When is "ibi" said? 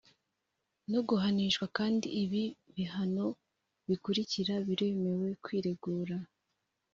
2.23-2.43